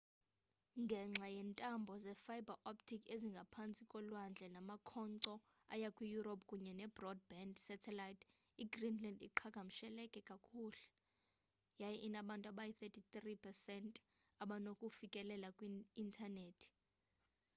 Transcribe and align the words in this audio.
ngenxa 0.85 1.27
yeentambo 1.33 1.91
ze-fiber 2.03 2.57
optic 2.71 3.01
ezingaphantsi 3.15 3.83
kolwandle 3.91 4.47
namakhonkco 4.55 5.33
aya 5.73 5.89
kwi 5.95 6.05
europe 6.17 6.43
kunye 6.49 6.71
ne-broadband 6.79 7.53
satellite 7.65 8.23
igreenland 8.63 9.19
iqhagamshelekee 9.27 10.27
kakuhle 10.29 10.85
yaye 11.81 11.97
inabantu 12.07 12.45
abayi-93% 12.47 13.93
abanokufikelela 14.43 15.49
kwi 15.57 15.67
intanethi 16.03 16.67